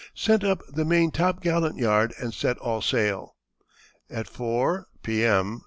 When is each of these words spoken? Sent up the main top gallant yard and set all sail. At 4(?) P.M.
Sent 0.15 0.43
up 0.43 0.63
the 0.67 0.83
main 0.83 1.11
top 1.11 1.43
gallant 1.43 1.77
yard 1.77 2.11
and 2.17 2.33
set 2.33 2.57
all 2.57 2.81
sail. 2.81 3.35
At 4.09 4.27
4(?) 4.27 4.87
P.M. 5.03 5.59